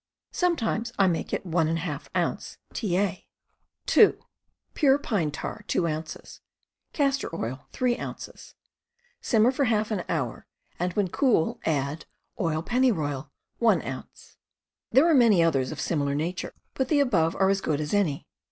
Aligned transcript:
Sometimes 0.31 0.91
I 0.97 1.05
make 1.05 1.31
it 1.31 1.45
1^ 1.45 1.69
oz. 1.69 1.77
ta^. 1.77 1.77
PESTS 1.77 2.09
OF 2.09 2.09
THE 2.73 2.95
WOODS 2.95 3.01
169 3.05 3.23
(2) 3.85 4.19
Pure 4.73 4.97
pine 4.97 5.29
tar 5.29 5.63
2 5.67 5.85
ounces, 5.87 6.41
Castor 6.91 7.35
oil 7.35 7.67
3" 7.71 7.99
Simmer 9.21 9.51
for 9.51 9.65
half 9.65 9.91
an 9.91 10.03
hour, 10.09 10.47
and 10.79 10.91
when 10.93 11.09
cool 11.09 11.59
add 11.65 12.05
Oil 12.39 12.63
pennyroyal 12.63 13.29
1 13.59 13.83
ounce. 13.83 14.37
There 14.91 15.07
are 15.07 15.13
many 15.13 15.43
others 15.43 15.71
of 15.71 15.79
similar 15.79 16.15
nature, 16.15 16.55
but 16.73 16.87
the 16.87 16.99
above 16.99 17.35
are 17.35 17.51
as 17.51 17.61
good 17.61 17.79
as 17.79 17.93
any 17.93 18.25